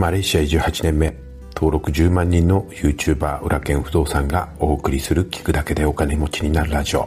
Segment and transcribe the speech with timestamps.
[0.00, 1.14] マレーシア移住8年目
[1.54, 7.06] 登録10万人の YouTuber 裏剣不動産がお送りする聞くだけでお金持ちになるラジオ。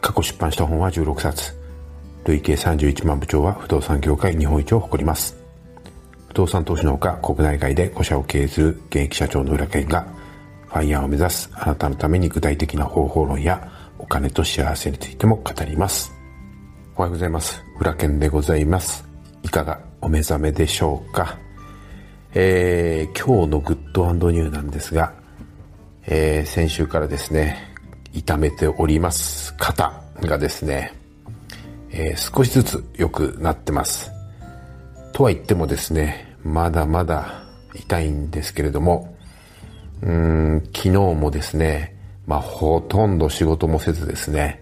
[0.00, 1.54] 過去出版した本は16冊。
[2.24, 5.36] 累計31万部長は不動産業界日本一を誇ります。
[6.26, 10.04] 不動産投資のほか国内外で5社を経営する現役社長の裏剣が
[10.66, 13.70] ファイヤーを目指すあなたのために具体的な方法論や
[14.00, 16.12] お金と幸せについても語ります。
[16.96, 17.62] おはようございます。
[17.78, 19.08] 裏剣でございます。
[19.44, 21.43] いかがお目覚めでしょうか？
[22.36, 25.12] えー、今日のグッドニューなんですが、
[26.04, 27.72] えー、先週からですね、
[28.12, 30.92] 痛めております肩がですね、
[31.90, 34.10] えー、少しずつ良くなってます。
[35.12, 39.16] とは言ってもですね、まだまだ痛いんですけれども、
[40.02, 44.60] うーん、昨日もですね、まあ、ほとんど仕事もせずですね、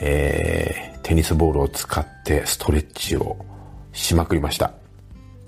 [0.00, 3.36] えー、テニスボールを使ってストレッチを
[3.92, 4.74] しまくりました。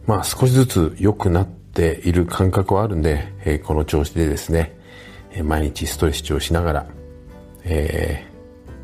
[0.06, 4.76] まあ少しずつ良くなっている感覚はあるんで、えー、この調子でですね、
[5.32, 6.86] え毎日ストレッチをしながら、
[7.64, 8.26] え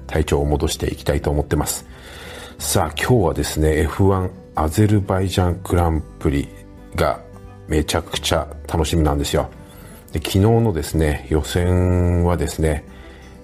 [0.07, 1.87] ー、体調を戻していきたいと思ってます。
[2.59, 6.49] さあ今日はですね、F1 アゼルバイジャングランプリ
[6.97, 7.21] が
[7.69, 9.49] めちゃくちゃ楽しみなんですよ。
[10.13, 12.85] で昨日のですね、予選はですね、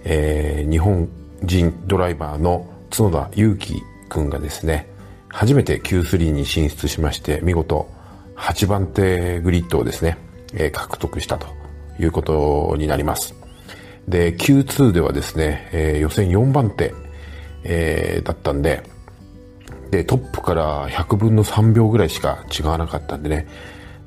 [0.05, 1.09] えー、日本
[1.43, 4.89] 人ドライバーの角田祐希君がですね、
[5.29, 7.89] 初めて Q3 に進出しまして、見事
[8.37, 10.19] 8番手グリッドをですね、
[10.55, 11.47] えー、獲得したと
[11.99, 13.35] いうことになります。
[14.09, 16.95] で、Q2 ではですね、えー、予選4番手、
[17.65, 18.83] えー、だったんで、
[19.91, 23.47] で、トップから100分の3秒ぐらいしか違わなかったんでね、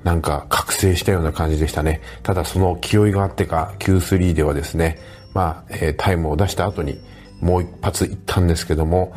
[0.04, 2.02] なんか覚醒したような感じでしたね。
[2.24, 5.00] ただその気負いがあってか Q3 ではですね、
[5.34, 7.00] まあ、えー、タイムを出した後に
[7.42, 9.14] もう一発いったんですけども、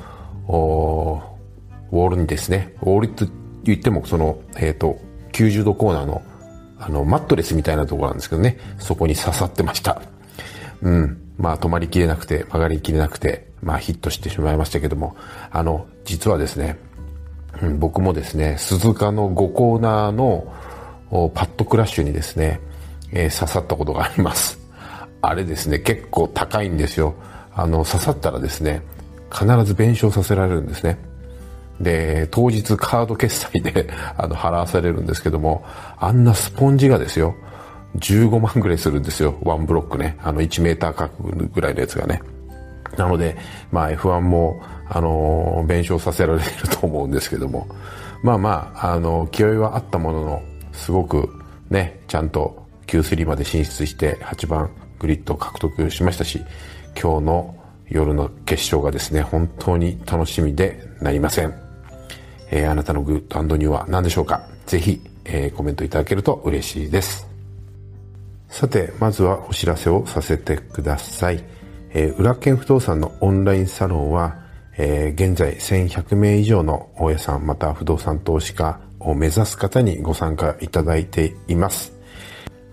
[0.48, 3.08] ウォールにですね、ウォール
[3.64, 4.98] 言ってもその、えっ、ー、と、
[5.32, 6.22] 90度コーナーの、
[6.78, 10.02] あの、マットレスみたいなところなんですけどね、そこに刺さってました。
[10.82, 11.18] うん。
[11.36, 15.16] まあ、止まりきれなくて、曲がりきれなくて、まあ、ヒットしてしまいましたけども、
[15.50, 16.78] あの、実はですね、
[17.62, 20.52] うん、僕もですね、鈴鹿の5コーナーの
[21.34, 22.60] パッドクラッシュにですね、
[23.12, 24.58] えー、刺さったことがあります。
[25.22, 27.14] あれですね、結構高いんですよ。
[27.54, 28.82] あの、刺さったらですね、
[29.32, 30.98] 必ず弁償させられるんですね。
[31.80, 35.64] で、当日カード決済で あの払わされるんですけども、
[35.98, 37.34] あんなスポンジがですよ、
[37.98, 39.34] 15万ぐらいするんですよ。
[39.42, 40.16] ワンブロックね。
[40.22, 41.12] あの1メーター角
[41.52, 42.22] ぐらいのやつがね。
[42.96, 43.36] なので、
[43.72, 47.66] まあ F1 も、あの、弁償させられると思うんですけども。
[48.22, 50.42] まあまあ、あの、気負いはあったものの、
[50.72, 51.30] すごく
[51.70, 56.42] ね、ちゃんと Q3 まで進出して8番グリッドを獲得しましたし、
[57.00, 57.54] 今日の
[57.88, 61.69] 夜の決勝がですね、本当に楽しみでなりません。
[62.50, 64.42] えー、あなたのグッドニューは何でしょうか？
[64.66, 67.26] ぜひ、えー、コメントいただけると嬉しいです。
[68.48, 71.42] さて、まずはお知らせをさせてください。
[71.92, 74.36] えー、裏剣不動産のオンラインサロンは、
[74.76, 81.92] えー、現在1100名以上の大家さんまた不動産投資家を目指す方にご参加いただいています。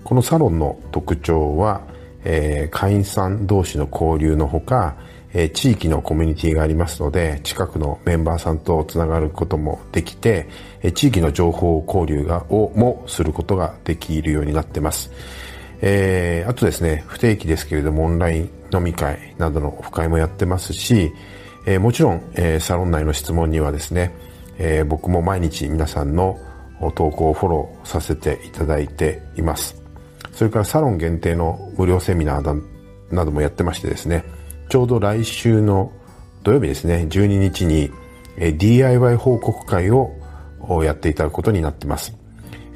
[0.04, 1.82] このサロンの特徴は、
[2.24, 4.96] えー、会員さん同士の交流のほか、
[5.34, 10.48] え地域のコミュニティがありますので、近くのメンバーさんとつながることもできて、
[10.82, 15.12] え地域の情報交流がをもすることができるようになってます。
[15.82, 21.12] えー、あとですね、不定期ですけれども、オンライン飲み会などのオフ会もやってますし、
[21.66, 24.12] えー、もちろん、えー、サロン内の質問にはですね、
[24.58, 26.40] えー、僕も毎日皆さんの
[26.96, 29.82] 投稿をフォローさせていただいています。
[30.32, 32.64] それからサロン限定の無料セミナー
[33.12, 34.24] などもやってましてですね、
[34.70, 35.94] ちょうど来週の
[36.44, 37.90] 土曜日ですね、12日に
[38.38, 40.12] DIY 報告会を
[40.84, 42.16] やっていただくことになってます。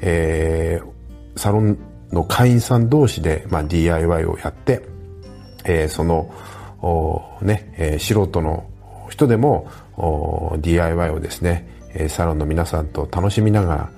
[0.00, 1.78] えー、サロン
[2.10, 4.82] の会員さん同士で、まあ、DIY をやって、
[5.64, 6.32] えー、その、
[7.42, 8.64] ね、えー、素人の
[9.10, 9.68] 人でも
[10.58, 11.68] DIY をですね、
[12.08, 13.90] サロンの皆さんと楽しみながら、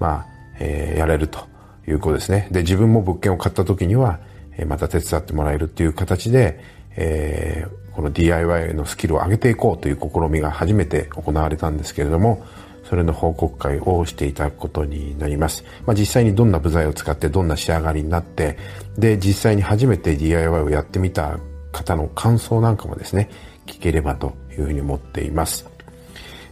[0.00, 0.26] まあ、
[0.58, 1.46] えー、やれると
[1.86, 2.48] いうことですね。
[2.50, 4.20] で、自分も物件を買った時には、
[4.66, 6.60] また手伝ってもらえるっていう形で、
[6.96, 12.44] えー、この DIY のスキルを上げていこうという試みが初めて行われたんですけれども、
[12.84, 15.64] それの報告会をしていただくことになります。
[15.86, 18.58] まあ、実際にどんな部材を使ってどんな仕上がりになって、
[18.98, 21.38] で、実際に初めて DIY をやってみた
[21.70, 23.30] 方の感想なんかもですね、
[23.66, 25.66] 聞ければというふうに思っています。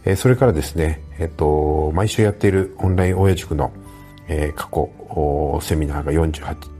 [0.03, 3.71] えー、それからですね、えっと、毎週やっているオンライン親塾の、
[4.27, 6.71] えー、過去セミナーが48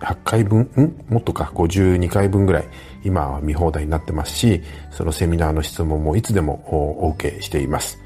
[0.00, 1.12] 8回分、ん？
[1.12, 2.68] もっとか、52回分ぐらい、
[3.04, 6.64] 今は見放題になってますし、そのセミナーの質問もいつでも
[7.04, 7.98] お受けしています。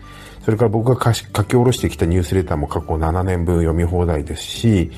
[0.44, 4.90] それから僕が書き下ろしてきたニュースレターも過去7年分読み放題ですし、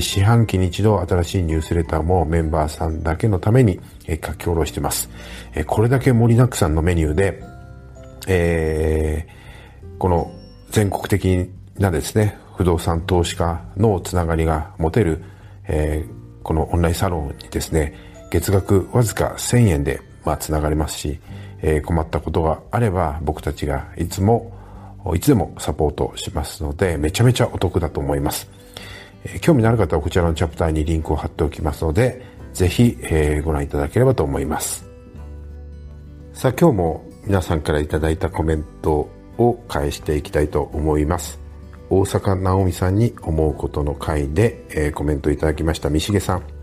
[0.00, 5.08] 四半期に一度新しいニュースレターもメンバーさんだけのために、書き下ろしてます。
[5.66, 7.42] これだけ盛りだくさんのメニューで、
[8.26, 10.30] えー、この
[10.70, 11.48] 全国的
[11.78, 15.22] なですね、不動産投資家のつながりが持てる、
[15.68, 17.94] えー、このオンラインサロンにですね、
[18.30, 21.20] 月額わずか1000円で、まあ、つながりますし、
[21.62, 24.52] えー、困ったことがあれば僕たちがいつも
[25.14, 28.48] いつでもサポートしますので、めちゃめちゃお得だと思います。
[29.24, 32.22] えー、興味のある方はこちらのチャプターにリンクを貼っておきますので、
[32.52, 34.86] ぜひ、えー、ご覧いただければと思います。
[36.32, 41.38] さあ今日も皆さんからいただいたコメントを返していきたいと思います。
[41.90, 46.57] 大阪直美さんに思うことの回で、えー、コメントいただきました三重さん。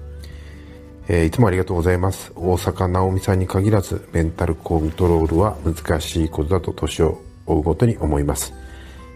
[1.07, 2.31] えー、いつもありがとうございます。
[2.36, 8.54] 大阪直美さんに限らず、メンタルコントロールは難しいことだと年を追うごとに思います。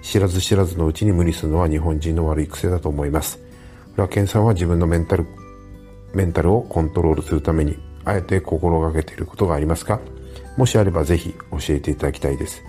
[0.02, 3.40] 知らず知らずのうちに無理するのは日本人の悪い癖だと思います。
[3.98, 5.26] 浦健さんは自分のメンタル、
[6.14, 10.00] メンタルをコントロールするために、あえて心がけていることがありますか？
[10.58, 12.64] もしあればぜひ教えていただきたいです。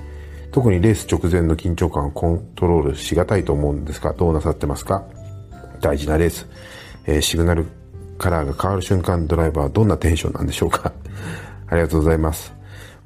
[0.50, 5.04] 特にレース直前の緊張感をコントロールしがたいと思うんですが、どうなさってますか？
[5.80, 6.48] 大事なレース、
[7.06, 7.66] えー、シグナル
[8.20, 10.92] カラーが変わる瞬間、ドライバーはどんなテンションなんでしょうか
[11.68, 12.52] ありがとうございます。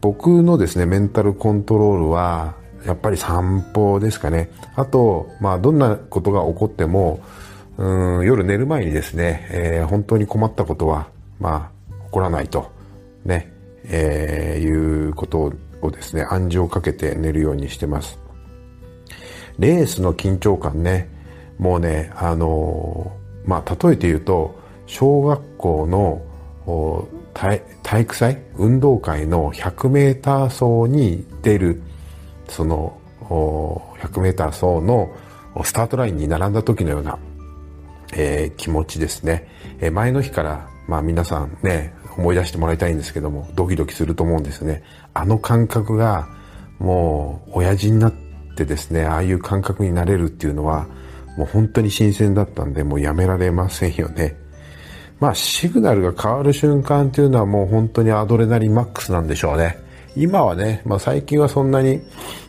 [0.01, 4.51] 僕のですね、メンタルコントロールは、やっぱり散歩ですかね。
[4.75, 7.21] あと、まあ、どんなことが起こっても、
[7.79, 11.07] うん、夜寝る前にですね、えー、本当に困ったことは、
[11.41, 12.71] まあ、起こらないと、
[13.25, 13.53] ね、
[13.85, 18.19] えー、いうことをですね、暗示をかけて寝るようにしてます。
[19.59, 21.09] レースの緊張感ね、
[21.59, 26.23] もうね、あのー、まあ、例えて言うと、小学校の
[27.33, 28.39] 体育祭？
[28.57, 31.83] 運動会の 100m 走に出る
[32.49, 32.99] その
[34.01, 35.15] 100m 走の
[35.65, 37.19] スタートラインに並んだ時のような、
[38.15, 39.49] えー、気持ちですね、
[39.81, 44.83] えー、前の日から、まあ、皆さんね思い出してもらいたいんですけどもドキドキすると思うんですね。
[45.15, 46.29] あの感覚が
[46.79, 48.15] もう親父になっ
[48.57, 50.87] てですねああいう感覚になれるっていうのは
[51.37, 54.44] もう本当に新鮮だったんでもうやめられませんよね。
[55.25, 59.79] まあ、シグナルが変わる瞬間っていうのはもう本当にアドレナリンマックスなんでしょうね。
[60.15, 62.03] 今はね、まあ、最近はそんなに、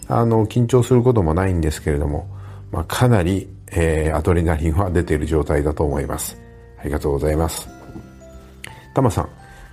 [0.10, 2.28] あの、緊張することもないんですけれども、
[2.74, 6.38] まあ、かなり、えー、アドレナリンは出ている状態だと思います。
[6.78, 7.70] ありがとうございます。
[8.94, 9.30] タマさん、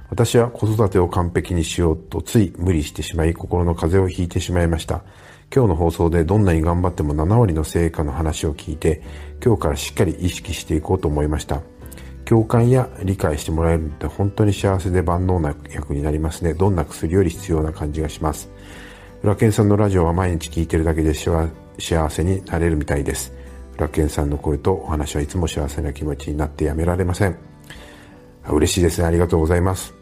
[0.09, 5.03] 私は子育てを完璧にしようとつい無理してしまい、心の風邪をひいてしまいました。
[5.53, 9.03] 今日の放送でどんなに頑張っても7割の成果の話を聞いて、
[9.45, 11.63] 今日からしっかり意識していこうと思いました。
[12.33, 16.55] 共感や理解してもらえるって本当に幸せで万能な役になりますね。
[16.55, 18.49] どんな薬より必要な感じがします。
[19.23, 21.51] 裏剣さんのラジオは毎日聞いてるだけで幸
[22.09, 23.35] せになれるみたいです。
[23.77, 27.37] 裏剣さんの声とお話はいつも幸せな気持ちになってやめられません。
[28.49, 29.09] 嬉しいですね。
[29.09, 29.93] ありがとうございます。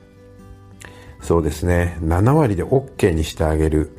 [1.23, 1.99] そうですね。
[2.01, 3.91] 7割で OK にしてあげる。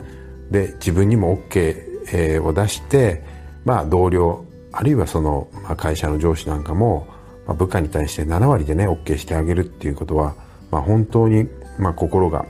[0.51, 3.25] で、自分にも OK を出して、
[3.65, 10.35] まあ同僚、あるいはその、まあ、会社の上司なんかも、まあ、部下に対して7割でね OK してあげるっていうことは、
[10.69, 11.47] まあ、本当に、
[11.79, 12.45] まあ、心が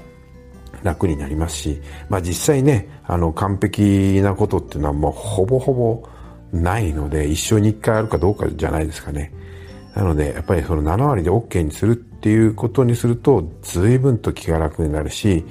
[0.83, 6.09] 楽になりますし、まあ、実際ねあの完璧なことっていうのはもうほぼほぼ
[6.51, 9.33] ないので一生に1回あるかどうかじゃないですかね。
[9.95, 15.43] なのでやっぱりその7割で OK にするっていうことにすると随分と気が楽になるし、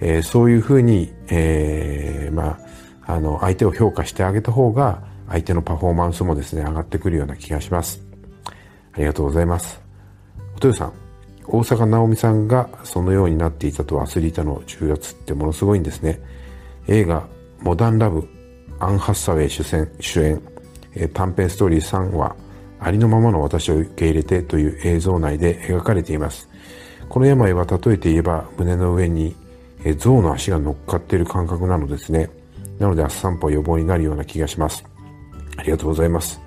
[0.00, 2.58] えー、そういうふうに、えー、ま
[3.06, 8.03] ああの相手を評価してあげた方が相手のパフォーマンスもですね上がってくるような気がします。
[8.94, 9.80] ありがとうございます。
[10.56, 10.92] おとよさん、
[11.46, 16.20] 大阪直美さんがそのようになっていたとアスリートの重圧ってものすごいんですね。
[16.88, 17.26] 映画、
[17.60, 18.28] モダンラブ、
[18.78, 20.40] アン・ハッサウェイ主演、主演
[21.12, 22.36] 短編ストーリー3話、
[22.78, 26.48] ありのままの私を受け入れてという映像内で描かれています。
[27.08, 29.36] この病は例えて言えば胸の上に
[29.84, 32.30] え象の足が乗っかっている感覚なのですね。
[32.78, 34.84] なので朝散歩は予防になるような気がします。
[35.56, 36.40] ありがとうございます。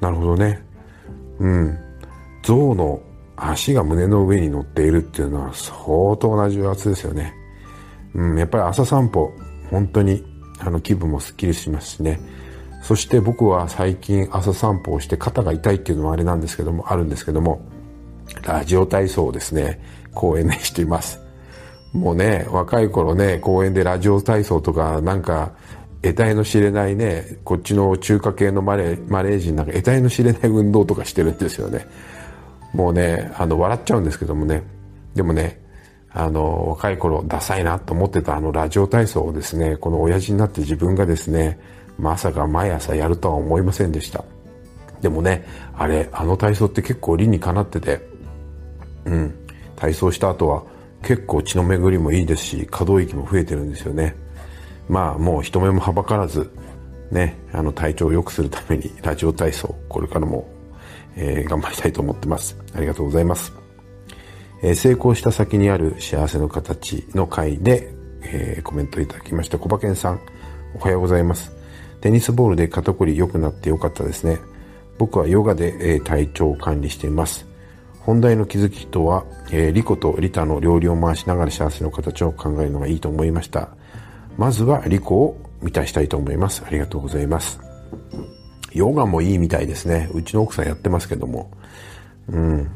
[0.00, 0.69] なるほどね。
[1.40, 1.78] うん。
[2.42, 3.00] 象の
[3.36, 7.34] 足が胸の上に乗っているっていうのは相当な重圧ですよね。
[8.14, 9.32] うん、やっぱり朝散歩、
[9.70, 10.24] 本当に
[10.58, 12.20] あの気分もスッキリしますしね。
[12.82, 17.60] そして僕は最近朝散歩をして肩が痛いっていうのもあれなんですけども、あるんですけども、
[18.42, 19.80] ラジオ体操をですね、
[20.14, 21.20] 公園でしています。
[21.92, 25.52] もうね、若い頃ね、公園でラジオ体操とかなんか
[26.02, 31.86] 得体の知れないね、こっちの中華系のマレマレー人なんか得体の知れない運動とかしてるんですよね。
[32.72, 34.62] もうね、あの、笑っちゃうんですけどもね。
[35.14, 35.60] でもね、
[36.12, 41.58] あの、若い頃ダサいなと思ってたあのラジオ体操をですね、この親父になって自分がですね、
[41.98, 44.24] まさか毎朝やるとは思いませんでした。
[45.00, 45.44] でもね、
[45.76, 48.00] あれ、あの体操って結構理にかなってて、
[49.04, 49.34] うん、
[49.76, 50.62] 体操した後は
[51.02, 54.14] 結構血の巡りもいいですし、可動域も増えてるんですよね。
[54.90, 56.50] まあもう人目もはばからず、
[57.12, 60.48] ね、あの体調を良くするために ラジオ体操、これからも、
[61.14, 62.56] えー、頑張りたいと思ってます。
[62.74, 63.52] ありがとうございます。
[64.62, 70.20] えー、成功した先にある幸せの形の回で、えー、コメントいただきました小馬健さん、
[70.74, 71.52] おはようございます。
[72.00, 74.38] テニスボールで肩こり良くなってよかったですね。
[74.98, 77.46] 僕はヨガで、えー、体調を管理しています。
[78.00, 83.68] 本題の気づきとは、えー、リコとリタの料理を回しながら幸せの形を考えるのがいいと思いました。
[84.36, 86.62] まずはリコを満たしたいと思います。
[86.66, 87.60] ありがとうございます。
[88.72, 90.08] ヨガもいいみたいですね。
[90.12, 91.50] うちの奥さんやってますけども。
[92.28, 92.70] うん。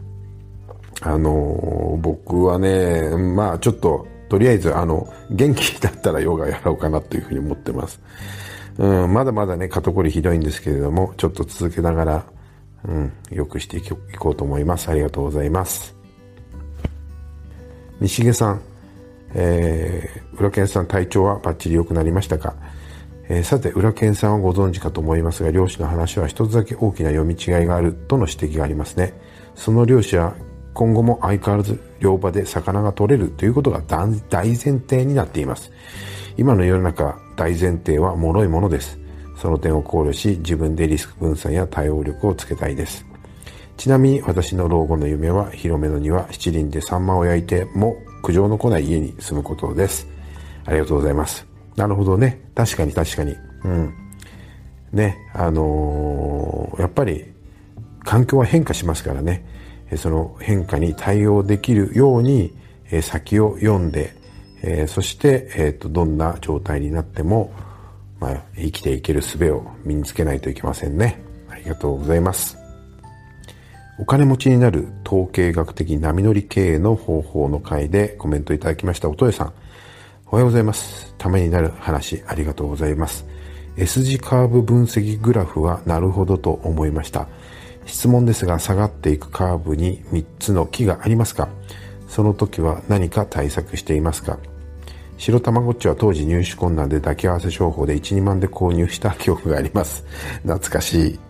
[1.00, 8.00] あの僕はね、まあちょっと、とりあえず、あの、元気だったらヨガやろうかなというふうに思ってます。
[8.78, 12.24] うん、まだまだね、肩こりひどいんですけれども、ちょっと続けながら、
[12.86, 13.82] うん、良くしてい
[14.18, 14.88] こうと思います。
[14.88, 15.94] ありがとうございます。
[18.00, 18.60] 西毛さん、
[19.34, 22.54] えー、浦健さん体調はバッチリ良くなりましたか、
[23.28, 29.14] えー、さて、浦健さんはご存知かと思いますが、漁師の話は一つだけ大きな読み違いがあるとの指摘がありますね。
[29.54, 30.34] その漁師は
[30.72, 35.70] 今後も相変わらず漁場で魚が取れるということが大前提になっています。
[36.36, 38.98] 今の世の中、大前提は脆いものです。
[39.36, 43.06] その点を考慮し、自分でリスク分散や対応力をつけたいです。
[43.76, 50.08] ちなみに私の老後の夢は、広めの庭、七輪でサンマを焼いても苦情の来ない家に住むことです。
[50.64, 51.46] ありがとうございます。
[51.76, 52.40] なるほどね。
[52.54, 53.36] 確かに確かに。
[53.64, 53.94] うん。
[54.92, 57.26] ね、あのー、やっぱり
[58.02, 59.44] 環境は変化しますからね。
[59.96, 62.54] その変化に対応できるように、
[63.02, 64.14] 先を読んで、
[64.88, 67.52] そして、えーと、どんな状態になっても、
[68.20, 71.20] まあ、生きていける術を身につけないといけませんね。
[71.50, 72.63] ありがとうございます。
[73.96, 79.52] お金持ちになる統計学的波乗り経営の方法の回でコメントいただきましたおとえさん。
[80.26, 81.14] おはようございます。
[81.16, 83.24] ためになる話ありがとうございます。
[83.76, 87.28] S 字カーブ分析グラフはなるほどと思いました。
[87.86, 91.48] 質問ですが下がっていくカーブに3つの木がありますか？
[92.08, 94.38] その時は何か対策していますか？
[95.18, 100.04] 白たまごっちは当時入手困難で抱き合わせ商法で1、2万で購入した記憶があります。
[100.42, 101.20] 懐かしい。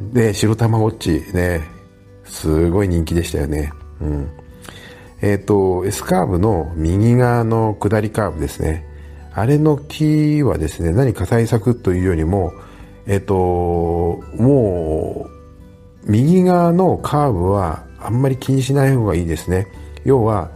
[0.00, 1.62] で、白たまごっちね、
[2.24, 3.72] すごい人気でしたよね。
[4.00, 4.28] うん。
[5.22, 8.86] えっ、ー、と、S カーブの右側の下りカーブですね。
[9.32, 12.52] あれの木はですね、何か対策というよりも、
[13.06, 13.34] えっ、ー、と、
[14.36, 19.68] もう、右側のカーブはあんまり気にしない方がいいですね。
[20.04, 20.50] 要は、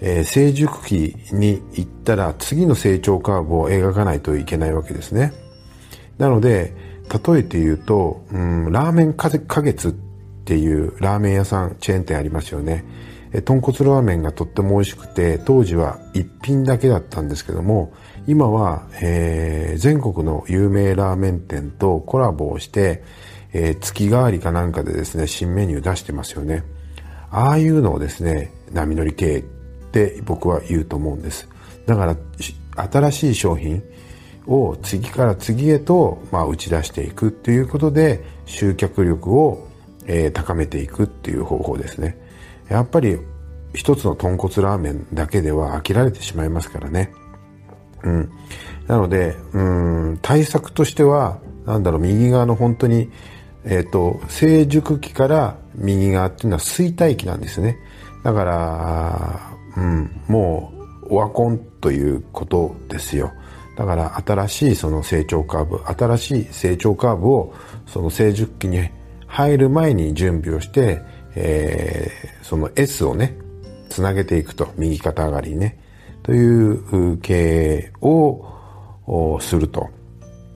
[0.00, 5.32] えー、成熟期に行ったら次の成長カーブを描かないといけないわけですね。
[6.18, 9.92] なので、例えて言うと、うん、ラーメン花月っ
[10.44, 12.84] ていうラーメン屋さん、チェーン店ありますよね。
[13.34, 17.92] え豚骨ラーメンがとっても美味しくて、当時は一品だけだったんですけども、
[18.26, 23.02] 今は、えー、全国の有名ラーメン店とコラボをして、
[23.52, 26.62] えー、月替わりかなんかでですね、新メニュー出してますよね。
[27.30, 29.42] ああいうのをですね、波乗り系っ
[29.92, 31.48] て僕は言うと思うんです。
[31.86, 32.16] だから、
[32.90, 33.82] 新しい商品
[34.46, 39.68] を次から次へと、まあ、打ち出していくっていうことで、集客力を、
[40.06, 42.18] えー、高めていくっていう方法ですね。
[42.68, 43.18] やっぱり、
[43.74, 47.12] 一つの豚骨ラーメンだけでは飽きられてしまいますからね。
[48.02, 48.30] うん。
[48.86, 53.10] なので、うん、対策としては、なんだろう、右側の本当に
[53.64, 57.78] えっ、ー、と、成熟期から右側っていうのは衰退期なんですね。
[58.24, 60.72] だから、うん、も
[61.04, 63.32] う、オワコンということですよ。
[63.76, 67.54] だから新しいその成長カーブ、新しい成長カーブを
[67.86, 68.90] その成熟期に
[69.26, 71.00] 入る前に準備をして、
[71.34, 73.36] えー、その S をね、
[73.88, 75.78] つなげていくと、右肩上がりね、
[76.22, 79.88] という経営をすると。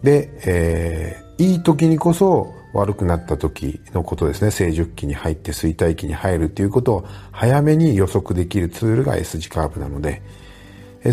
[0.02, 4.50] で、えー、いい時にこそ悪くなった時のことですね。
[4.50, 10.22] 成熟期に入って衰退期に入るということを早めに予測できるツールが S 字カーブなので、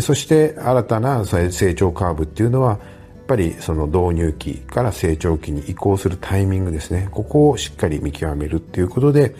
[0.00, 7.08] そして新たな成長カーブっていうのは、やっぱりその導入期から成長期に移行するタイミングですね。
[7.10, 9.34] ここをしっかり見極めるっていうことで、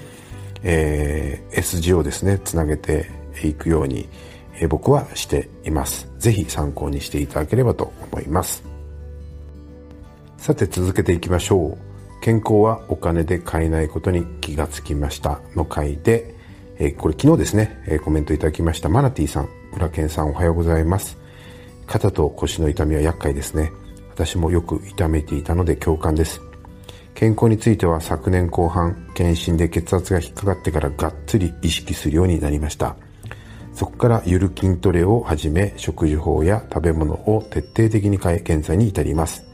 [0.63, 3.11] えー、S 字をですね、つなげて
[3.43, 4.09] いくように、
[4.59, 6.09] えー、僕はしています。
[6.19, 8.65] ぜひ参考にしていただければと思います。
[10.39, 11.95] さて続けていきましょう。
[12.23, 16.35] 健康はお金で買えないことに気がつきましたの回で、
[16.79, 21.19] え、これ昨日ですね、え、コメントいただきましたマナティさん、浦健さんおはようございます。
[21.87, 23.73] 肩と腰の痛みは厄介ですね。
[24.11, 26.41] 私もよく痛めていたので共感です。
[27.15, 32.97] 健康については昨年後半、検診で血圧が引っかかってからがっつり意識するようになりました。
[33.73, 39.45] そこからゆる筋トレを始め、食事法や食べ物を徹底的に変え、現在に至ります。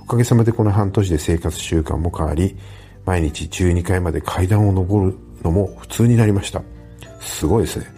[0.00, 2.56] おかげさまでこの半年で生活習慣も変わり、
[3.04, 6.62] 毎日12階まで階段を上るのも普通になりました。
[7.20, 7.97] すごいですね。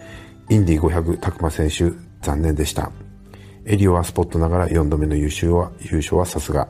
[0.51, 1.89] インディ500タクマ選手、
[2.21, 2.91] 残念でした。
[3.65, 6.67] エリオはスポットながら4度目の優勝は、優勝はさすが。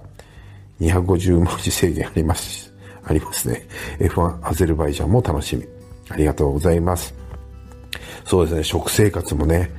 [0.79, 2.71] 250文字制限あります、
[3.03, 3.67] ありますね。
[3.97, 5.65] F1 アゼルバイジャンも楽しみ。
[6.09, 7.11] ありがとうございます。
[8.23, 9.71] そうですね、食生活もね、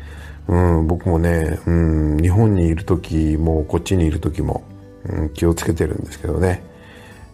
[0.48, 4.64] うん、僕もね、うん、日本にいる時も、こっちにいる時も、
[5.08, 6.60] うん、気をつけてるんですけどね。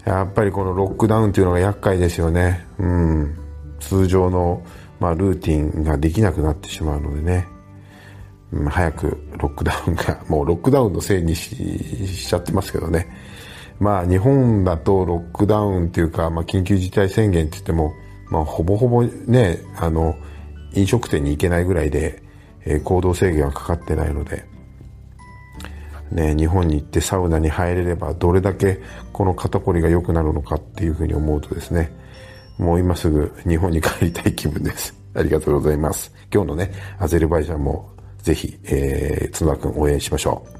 [0.04, 2.66] やっぱりこのロックダウンっていうのが厄介ですよね。
[2.78, 3.34] うん。
[3.80, 4.62] 通常の、
[5.00, 7.46] まあ、ルーティンができなくなってしまうのでね。
[8.52, 13.08] うん、早くロックダウンが、 もうロックダウンのせいにしちゃってますけどね。
[13.78, 17.92] まあ、日本だとロックダウンっていうか、まあ、緊急事態宣言って言っても、
[18.30, 20.16] まあ、ほぼほぼね、あの、
[20.74, 22.22] 飲食店に行けないぐらいで、
[22.64, 24.44] えー、行動制限はかかってないので、
[26.10, 28.80] ね、日本に行ってサウナに入れればどれだけ
[29.12, 31.92] この肩こりが良くなるのかっていうふうに思うとですね、
[32.58, 34.94] もう今すぐ日本に帰りたい気分です。
[35.14, 36.12] ありがとうございます。
[36.32, 37.90] 今日のね、アゼルバイジャンも
[38.22, 40.58] ぜひ、えー、角田くん応援しましょう。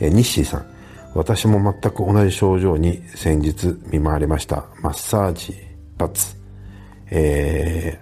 [0.00, 0.66] えー、ニッシーさん。
[1.14, 4.66] 私も全く同じ症状に先日見舞われました。
[4.80, 5.56] マッサージ、
[5.98, 6.36] バツ。
[7.10, 7.98] え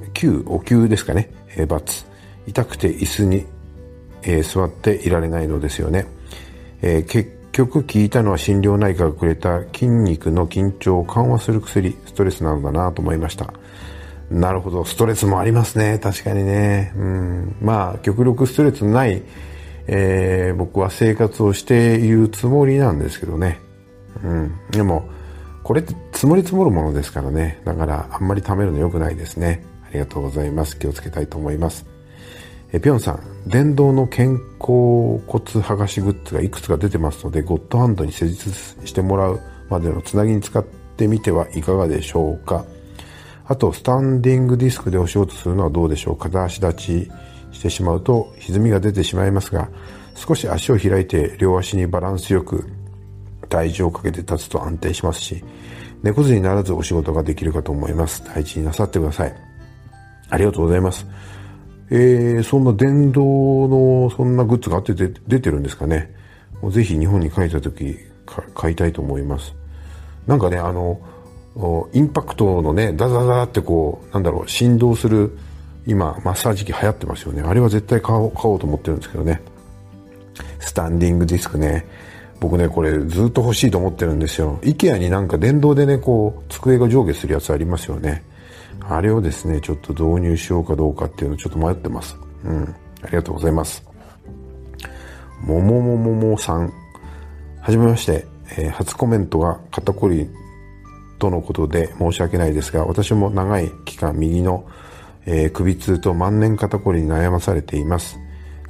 [0.00, 1.30] ー、9、お灸ですかね。
[1.56, 2.04] えー、バツ。
[2.46, 3.46] 痛くて椅子に
[4.22, 6.06] えー、座っていられないのですよね、
[6.82, 13.52] えー、結局聞いたのは心療内科がくれた筋肉の緊張を緩和する薬ストレスなのだなと思いました。
[14.30, 14.84] なるほど。
[14.84, 15.98] ストレスもありますね。
[15.98, 16.92] 確かにね。
[16.96, 17.56] うん。
[17.60, 19.22] まあ極力ストレスない、
[19.88, 23.58] えー、僕は生活をしているつもりなんですけどね。
[24.22, 24.52] うん。
[24.70, 25.08] でも
[25.64, 27.60] これって積もり積もるものですからね。
[27.64, 29.64] だからあんまり貯めるの良くないですね。
[29.84, 30.78] ありがとうございます。
[30.78, 31.87] 気をつけたいと思います。
[32.70, 38.50] えぴょんさん、電動の肩甲骨剥がしグッズがいくつか出てますので、ゴッドハンドに施術
[38.84, 40.62] してもらうまでのつなぎに使っ
[40.96, 42.66] てみてはいかがでしょうか。
[43.46, 47.10] あと、スタンディングディスクでお仕事するのはどうでしょう片足立ち
[47.52, 49.70] してしまうと歪みが出てしまいますが、
[50.14, 52.68] 少し足を開いて両足にバランスよく
[53.48, 55.42] 体重をかけて立つと安定しますし、
[56.02, 58.22] 猫背にならずお仕事ができるかと思います。
[58.26, 59.34] 大事になさってください。
[60.28, 61.06] ありがとうございます。
[61.90, 63.22] えー、そんな電動
[63.68, 66.14] のそんなグッズがあって出てるんですかね。
[66.60, 67.98] もうぜひ日本に帰った時
[68.54, 69.54] 買いたいと思います。
[70.26, 71.00] なんかね、あの、
[71.92, 75.36] インパクトのね、ダダダってこう、なんだろう、振動する、
[75.86, 77.42] 今、マッサージ機流行ってますよね。
[77.42, 79.40] あれは絶対買おう買おうと思ってるんですけどね。
[80.60, 81.86] スタンディングディスクね。
[82.40, 84.58] 僕ね、これずっと欲しいと思ってるんですよ。
[84.62, 88.22] IKEA になんか電動でね、こう、机が上下するやつありますよね。
[88.80, 92.16] あれをですね、ちょっと導入しようかどうかっていうのをちょっと迷ってます。
[92.44, 92.74] うん。
[93.02, 93.82] ありがとうございます。
[95.42, 96.72] もももももさん。
[97.60, 98.26] はじめまして。
[98.56, 100.28] えー、初コメントが肩こり
[101.18, 104.66] とのことで申し訳ないですが、私も長い期間右の、
[105.26, 108.18] えー、首痛と万年肩こりに悩まされています。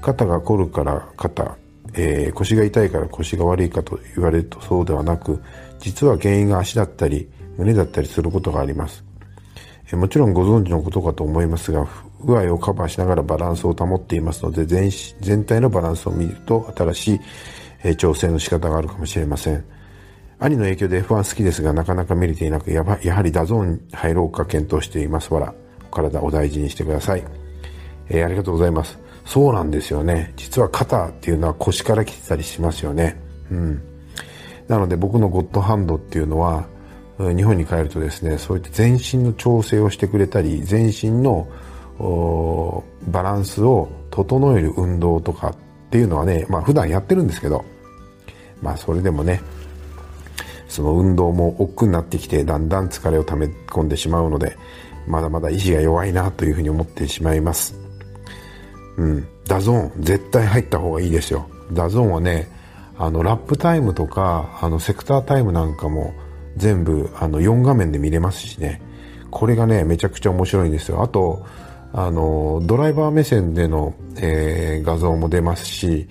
[0.00, 1.56] 肩が凝るから肩、
[1.94, 5.42] えー、腰が痛いから腰が悪いかと言われるとそうではなく、
[5.78, 9.04] 実は原因が足だったり胸だったりすることがあります。
[9.96, 11.84] もちろんご存知のことかと思いますが、
[12.20, 17.20] 不具合をカバーしながらバランスを保っていますので、全全体のバランスを見ると新しい、
[17.84, 19.64] え調整の仕方があるかもしれません。
[20.40, 25.32] 兄の影響で F1 好きですが、なかなか見れていなく、やばやはり DAZN に入ろうか検討しています。
[25.32, 25.54] わら、
[25.90, 27.24] お体お大事にしてください。
[28.08, 28.98] えー、ありがとうございます。
[29.24, 30.32] そうなんですよね。
[30.36, 33.20] 実は肩っていうのは腰から来てたりしますよね。
[33.50, 33.82] うん。
[34.68, 36.66] なので僕のゴッドハンドっていうのは、
[37.18, 41.48] 日本に帰るとですねそういった全身の調整をしてくれたり全身の
[43.08, 45.56] バランスを整える運動とかっ
[45.90, 47.64] ていうのはねまあ普段やってるんですけど
[48.62, 49.40] まあそれでもね
[50.68, 54.56] その運動も億劫になってきてだんだん疲れを溜め込んでしまうので
[55.06, 57.74] まだまだ意志が弱いなというふうに思ってしまいます。
[58.96, 61.48] うん DAZN 絶対入った方がいいですよ。
[61.72, 62.50] DAZN はね
[62.98, 66.12] あのラップタイムとかあのセクタータイムなんかも
[66.58, 68.82] 全部あの4画面で見れますしね。
[69.30, 71.02] これがねめちゃくちゃ面白いんですよ。
[71.02, 71.46] あと
[71.92, 76.08] あのドライバー目線での、えー、画像も出ますし、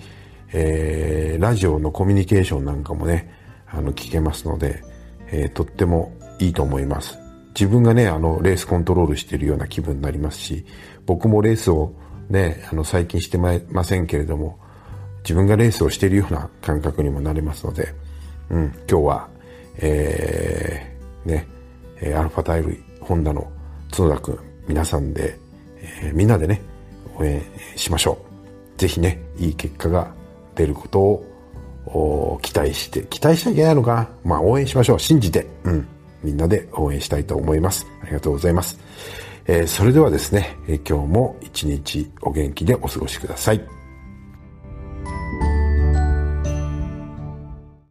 [0.52, 3.32] えー、ラジオのコミュニケーションなんかもね
[3.68, 4.82] あの聞けますので、
[5.30, 7.18] えー、とってもいいと思います。
[7.58, 10.64] 自分がね、あの、レースコントロールしてるような気分になりますし、
[11.06, 11.92] 僕もレースを
[12.30, 14.60] ね、あの、最近してませんけれども、
[15.24, 17.92] 自分がレースをしているような感覚にもなれますので、
[18.50, 19.28] うん、今日は、
[19.78, 21.46] えー、ね、
[22.14, 23.50] アルファタイル、ホンダの
[23.90, 25.36] 角田くん、皆さんで、
[26.02, 26.60] えー、みんなでね、
[27.16, 27.42] 応援
[27.76, 28.18] しましょ
[28.76, 28.80] う。
[28.80, 30.12] ぜひね、いい結果が
[30.54, 35.00] 出ることを期待して、期待しちゃいけないのかなまあ応援しましょう。
[35.00, 35.46] 信じて。
[35.64, 35.86] うん。
[36.22, 37.86] みんなで応援したいと思います。
[38.02, 38.78] ありがとうございます。
[39.46, 43.77] えー、それではですね、え、今日も一日お元気でお過ごしください。